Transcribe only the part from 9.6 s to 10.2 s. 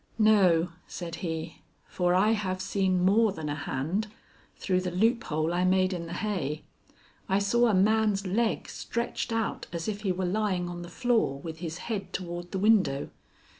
as if he